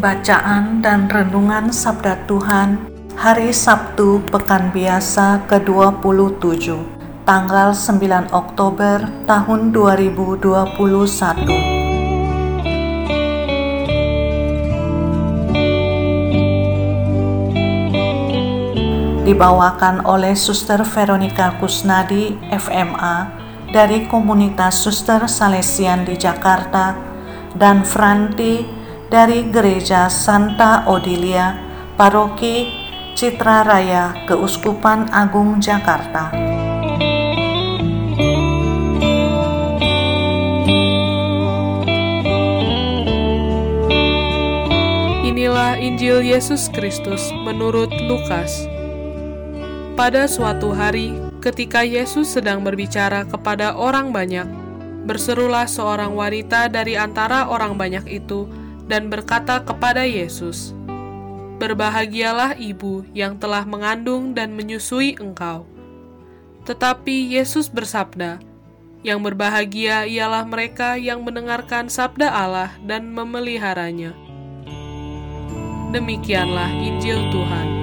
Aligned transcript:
Bacaan 0.00 0.80
dan 0.80 1.12
Renungan 1.12 1.68
Sabda 1.68 2.24
Tuhan 2.24 2.88
Hari 3.20 3.52
Sabtu 3.52 4.24
Pekan 4.32 4.72
Biasa 4.72 5.44
ke-27 5.44 6.72
Tanggal 7.28 7.76
9 7.76 8.32
Oktober 8.32 9.04
tahun 9.28 9.76
2021 9.76 10.40
dibawakan 19.28 20.08
oleh 20.08 20.32
Suster 20.32 20.80
Veronica 20.82 21.60
Kusnadi, 21.60 22.34
FMA, 22.48 23.30
dari 23.68 24.08
komunitas 24.08 24.80
Suster 24.80 25.28
Salesian 25.30 26.02
di 26.02 26.18
Jakarta, 26.18 26.98
dan 27.54 27.86
Franti 27.86 28.79
dari 29.10 29.42
Gereja 29.50 30.06
Santa 30.06 30.86
Odilia, 30.86 31.58
Paroki 31.98 32.70
Citra 33.18 33.66
Raya, 33.66 34.14
Keuskupan 34.30 35.10
Agung 35.10 35.58
Jakarta. 35.58 36.30
Inilah 45.26 45.74
Injil 45.82 46.22
Yesus 46.22 46.70
Kristus 46.70 47.34
menurut 47.42 47.90
Lukas. 48.06 48.70
Pada 49.98 50.30
suatu 50.30 50.70
hari, 50.70 51.18
ketika 51.42 51.82
Yesus 51.82 52.30
sedang 52.30 52.62
berbicara 52.62 53.26
kepada 53.26 53.74
orang 53.74 54.14
banyak, 54.14 54.46
berserulah 55.02 55.66
seorang 55.66 56.14
wanita 56.14 56.70
dari 56.70 56.94
antara 56.94 57.50
orang 57.50 57.74
banyak 57.74 58.06
itu 58.06 58.59
dan 58.90 59.06
berkata 59.06 59.62
kepada 59.62 60.02
Yesus, 60.02 60.74
"Berbahagialah 61.62 62.58
ibu 62.58 63.06
yang 63.14 63.38
telah 63.38 63.62
mengandung 63.62 64.34
dan 64.34 64.50
menyusui 64.58 65.14
engkau." 65.22 65.62
Tetapi 66.66 67.38
Yesus 67.38 67.70
bersabda, 67.70 68.42
"Yang 69.06 69.32
berbahagia 69.32 70.10
ialah 70.10 70.42
mereka 70.42 70.98
yang 70.98 71.22
mendengarkan 71.22 71.86
sabda 71.86 72.34
Allah 72.34 72.74
dan 72.82 73.14
memeliharanya." 73.14 74.12
Demikianlah 75.94 76.70
Injil 76.82 77.30
Tuhan. 77.30 77.79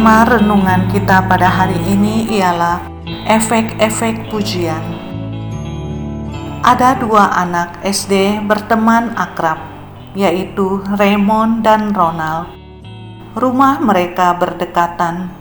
Tema 0.00 0.24
renungan 0.24 0.88
kita 0.88 1.28
pada 1.28 1.44
hari 1.44 1.76
ini 1.84 2.24
ialah 2.40 2.80
efek-efek 3.28 4.32
pujian. 4.32 4.80
Ada 6.64 6.96
dua 6.96 7.28
anak 7.36 7.84
SD 7.84 8.40
berteman 8.48 9.12
akrab, 9.12 9.60
yaitu 10.16 10.80
Raymond 10.96 11.60
dan 11.68 11.92
Ronald. 11.92 12.48
Rumah 13.36 13.84
mereka 13.84 14.32
berdekatan. 14.40 15.36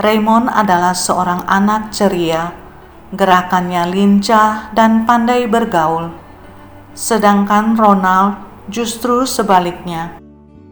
Raymond 0.00 0.48
adalah 0.48 0.96
seorang 0.96 1.44
anak 1.44 1.92
ceria, 1.92 2.48
gerakannya 3.12 3.92
lincah 3.92 4.72
dan 4.72 5.04
pandai 5.04 5.44
bergaul. 5.44 6.16
Sedangkan 6.96 7.76
Ronald 7.76 8.40
justru 8.72 9.28
sebaliknya 9.28 10.21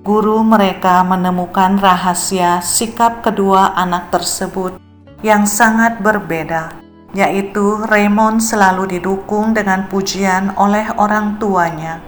guru 0.00 0.40
mereka 0.40 1.04
menemukan 1.04 1.76
rahasia 1.76 2.64
sikap 2.64 3.20
kedua 3.20 3.76
anak 3.76 4.08
tersebut 4.08 4.80
yang 5.20 5.44
sangat 5.44 6.00
berbeda, 6.00 6.72
yaitu 7.12 7.84
Raymond 7.84 8.40
selalu 8.40 8.96
didukung 8.96 9.52
dengan 9.52 9.92
pujian 9.92 10.56
oleh 10.56 10.88
orang 10.96 11.36
tuanya, 11.36 12.00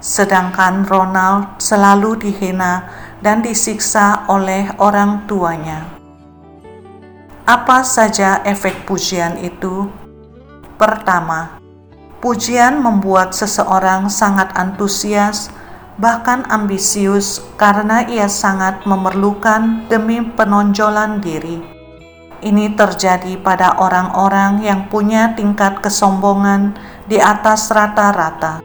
sedangkan 0.00 0.88
Ronald 0.88 1.60
selalu 1.60 2.16
dihina 2.24 2.88
dan 3.20 3.44
disiksa 3.44 4.24
oleh 4.32 4.72
orang 4.80 5.28
tuanya. 5.28 5.84
Apa 7.44 7.84
saja 7.84 8.40
efek 8.48 8.88
pujian 8.88 9.36
itu? 9.44 9.92
Pertama, 10.80 11.60
pujian 12.24 12.80
membuat 12.80 13.36
seseorang 13.36 14.08
sangat 14.08 14.56
antusias 14.56 15.52
bahkan 15.96 16.44
ambisius 16.52 17.40
karena 17.56 18.04
ia 18.04 18.28
sangat 18.28 18.84
memerlukan 18.84 19.88
demi 19.88 20.20
penonjolan 20.36 21.24
diri. 21.24 21.60
Ini 22.44 22.76
terjadi 22.76 23.40
pada 23.40 23.80
orang-orang 23.80 24.60
yang 24.60 24.92
punya 24.92 25.32
tingkat 25.32 25.80
kesombongan 25.80 26.76
di 27.08 27.16
atas 27.16 27.72
rata-rata. 27.72 28.60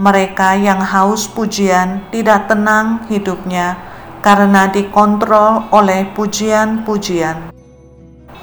Mereka 0.00 0.56
yang 0.56 0.80
haus 0.80 1.28
pujian 1.28 2.08
tidak 2.08 2.48
tenang 2.48 3.04
hidupnya 3.12 3.76
karena 4.24 4.72
dikontrol 4.72 5.68
oleh 5.68 6.08
pujian-pujian. 6.16 7.52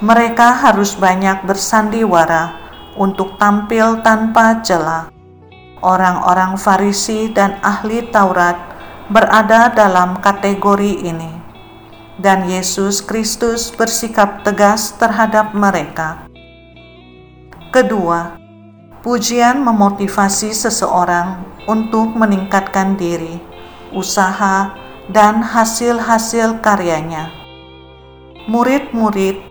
Mereka 0.00 0.62
harus 0.62 0.94
banyak 0.94 1.44
bersandiwara 1.44 2.54
untuk 2.94 3.36
tampil 3.36 3.98
tanpa 4.00 4.62
celah 4.62 5.19
orang-orang 5.80 6.56
Farisi 6.60 7.32
dan 7.32 7.56
ahli 7.64 8.04
Taurat 8.08 8.56
berada 9.10 9.72
dalam 9.72 10.20
kategori 10.22 11.02
ini, 11.02 11.32
dan 12.20 12.46
Yesus 12.46 13.02
Kristus 13.02 13.72
bersikap 13.74 14.46
tegas 14.46 14.94
terhadap 14.96 15.56
mereka. 15.56 16.30
Kedua, 17.74 18.38
pujian 19.02 19.64
memotivasi 19.64 20.54
seseorang 20.54 21.42
untuk 21.66 22.14
meningkatkan 22.14 22.94
diri, 22.94 23.40
usaha, 23.90 24.74
dan 25.10 25.42
hasil-hasil 25.42 26.62
karyanya. 26.62 27.34
Murid-murid, 28.46 29.42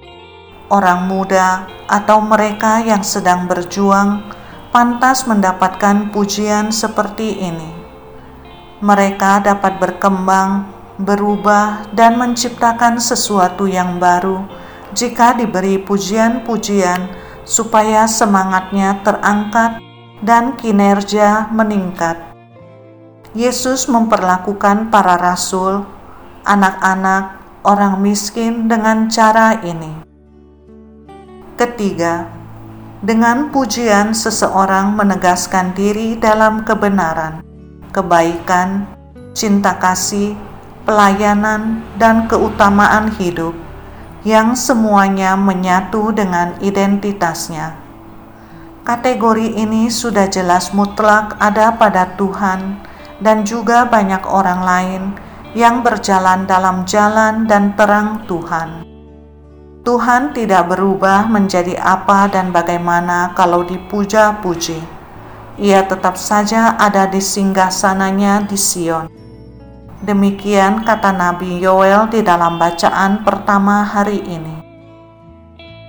orang 0.71 1.07
muda, 1.07 1.67
atau 1.89 2.21
mereka 2.23 2.79
yang 2.79 3.03
sedang 3.03 3.49
berjuang 3.49 4.23
pantas 4.69 5.25
mendapatkan 5.25 6.13
pujian 6.13 6.69
seperti 6.69 7.41
ini. 7.41 7.69
Mereka 8.79 9.43
dapat 9.43 9.81
berkembang, 9.81 10.69
berubah, 11.01 11.89
dan 11.91 12.15
menciptakan 12.21 13.01
sesuatu 13.01 13.65
yang 13.65 13.97
baru 13.97 14.45
jika 14.93 15.37
diberi 15.37 15.81
pujian-pujian 15.81 17.09
supaya 17.43 18.05
semangatnya 18.05 19.01
terangkat 19.01 19.81
dan 20.21 20.53
kinerja 20.53 21.49
meningkat. 21.49 22.29
Yesus 23.33 23.85
memperlakukan 23.89 24.89
para 24.89 25.17
rasul, 25.17 25.85
anak-anak, 26.45 27.37
orang 27.61 28.01
miskin 28.01 28.65
dengan 28.65 29.05
cara 29.11 29.61
ini. 29.61 30.01
Ketiga, 31.59 32.38
dengan 32.99 33.47
pujian, 33.47 34.11
seseorang 34.11 34.91
menegaskan 34.91 35.71
diri 35.71 36.19
dalam 36.19 36.67
kebenaran, 36.67 37.39
kebaikan, 37.95 38.83
cinta 39.31 39.79
kasih, 39.79 40.35
pelayanan, 40.83 41.79
dan 41.95 42.27
keutamaan 42.27 43.07
hidup 43.15 43.55
yang 44.27 44.51
semuanya 44.51 45.39
menyatu 45.39 46.11
dengan 46.11 46.59
identitasnya. 46.59 47.79
Kategori 48.83 49.55
ini 49.55 49.87
sudah 49.87 50.27
jelas 50.27 50.75
mutlak 50.75 51.39
ada 51.39 51.71
pada 51.79 52.19
Tuhan 52.19 52.83
dan 53.23 53.47
juga 53.47 53.87
banyak 53.87 54.27
orang 54.27 54.61
lain 54.65 55.03
yang 55.55 55.85
berjalan 55.85 56.43
dalam 56.43 56.83
jalan 56.83 57.47
dan 57.47 57.77
terang 57.79 58.27
Tuhan. 58.27 58.88
Tuhan 59.79 60.35
tidak 60.35 60.75
berubah 60.75 61.31
menjadi 61.31 61.79
apa 61.79 62.27
dan 62.27 62.51
bagaimana 62.51 63.31
kalau 63.31 63.63
dipuja-puji. 63.63 64.75
Ia 65.59 65.87
tetap 65.87 66.19
saja 66.19 66.75
ada 66.75 67.07
di 67.07 67.23
singgah 67.23 67.71
sananya 67.71 68.43
di 68.43 68.59
Sion. 68.59 69.07
Demikian 70.03 70.83
kata 70.83 71.15
Nabi 71.15 71.63
Yoel 71.63 72.11
di 72.11 72.23
dalam 72.23 72.59
bacaan 72.59 73.23
pertama 73.23 73.83
hari 73.83 74.19
ini. 74.23 74.55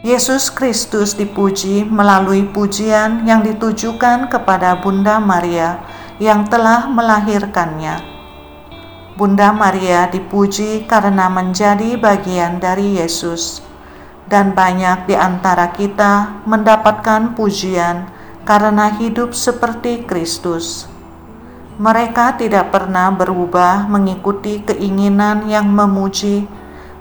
Yesus 0.07 0.51
Kristus 0.51 1.13
dipuji 1.13 1.87
melalui 1.87 2.47
pujian 2.47 3.27
yang 3.27 3.47
ditujukan 3.47 4.33
kepada 4.33 4.79
Bunda 4.79 5.19
Maria 5.21 5.83
yang 6.23 6.47
telah 6.47 6.87
melahirkannya. 6.87 8.01
Bunda 9.15 9.53
Maria 9.53 10.09
dipuji 10.09 10.89
karena 10.89 11.29
menjadi 11.29 12.01
bagian 12.01 12.57
dari 12.57 12.97
Yesus, 12.97 13.61
dan 14.31 14.55
banyak 14.55 15.11
di 15.11 15.19
antara 15.19 15.75
kita 15.75 16.47
mendapatkan 16.47 17.35
pujian 17.35 18.07
karena 18.47 18.95
hidup 18.95 19.35
seperti 19.35 20.07
Kristus 20.07 20.87
mereka 21.81 22.37
tidak 22.37 22.77
pernah 22.77 23.09
berubah 23.09 23.89
mengikuti 23.89 24.61
keinginan 24.61 25.49
yang 25.49 25.65
memuji, 25.65 26.45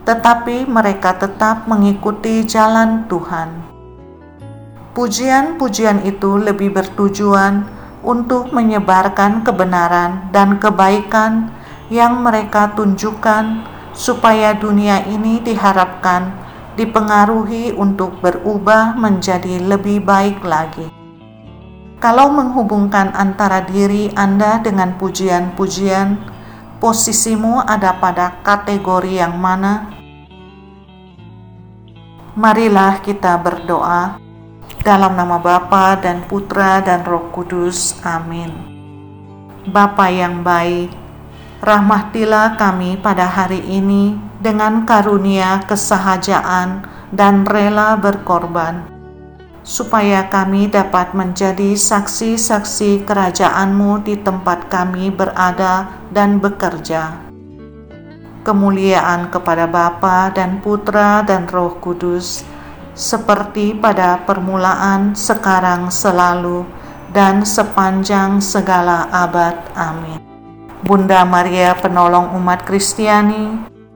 tetapi 0.07 0.63
mereka 0.71 1.19
tetap 1.19 1.67
mengikuti 1.67 2.47
jalan 2.47 3.03
Tuhan. 3.11 3.59
Pujian-pujian 4.95 6.07
itu 6.07 6.39
lebih 6.39 6.71
bertujuan 6.71 7.67
untuk 8.07 8.55
menyebarkan 8.55 9.43
kebenaran 9.43 10.31
dan 10.31 10.55
kebaikan 10.55 11.51
yang 11.91 12.23
mereka 12.23 12.71
tunjukkan, 12.71 13.67
supaya 13.91 14.55
dunia 14.55 15.03
ini 15.11 15.43
diharapkan 15.43 16.31
dipengaruhi 16.79 17.75
untuk 17.75 18.23
berubah 18.23 18.95
menjadi 18.95 19.59
lebih 19.59 19.99
baik 20.07 20.39
lagi. 20.47 20.87
Kalau 21.99 22.31
menghubungkan 22.31 23.11
antara 23.11 23.67
diri 23.67 24.07
Anda 24.15 24.63
dengan 24.63 24.95
pujian-pujian, 24.95 26.15
posisimu 26.79 27.59
ada 27.67 27.99
pada 27.99 28.39
kategori 28.39 29.19
yang 29.19 29.35
mana? 29.35 29.91
Marilah 32.39 33.03
kita 33.03 33.35
berdoa 33.43 34.15
dalam 34.79 35.19
nama 35.19 35.35
Bapa 35.43 35.99
dan 35.99 36.23
Putra 36.23 36.79
dan 36.79 37.03
Roh 37.03 37.27
Kudus. 37.35 37.99
Amin. 38.07 38.55
Bapa 39.67 40.07
yang 40.07 40.39
baik, 40.39 40.95
rahmatilah 41.59 42.55
kami 42.55 42.95
pada 42.95 43.27
hari 43.27 43.59
ini 43.67 44.28
dengan 44.39 44.87
karunia 44.87 45.61
kesahajaan 45.67 46.87
dan 47.11 47.43
rela 47.43 47.99
berkorban 47.99 48.99
supaya 49.69 50.25
kami 50.25 50.65
dapat 50.65 51.13
menjadi 51.13 51.77
saksi-saksi 51.77 53.05
kerajaan-Mu 53.05 54.01
di 54.01 54.17
tempat 54.17 54.65
kami 54.65 55.13
berada 55.13 55.93
dan 56.09 56.41
bekerja. 56.41 57.21
Kemuliaan 58.41 59.29
kepada 59.29 59.69
Bapa 59.69 60.33
dan 60.33 60.57
Putra 60.63 61.21
dan 61.21 61.45
Roh 61.45 61.77
Kudus, 61.77 62.41
seperti 62.97 63.77
pada 63.77 64.25
permulaan, 64.25 65.13
sekarang, 65.13 65.93
selalu, 65.93 66.65
dan 67.13 67.45
sepanjang 67.45 68.41
segala 68.41 69.05
abad. 69.13 69.53
Amin. 69.77 70.17
Bunda 70.81 71.21
Maria, 71.29 71.77
penolong 71.77 72.33
umat 72.41 72.65
Kristiani, 72.65 73.68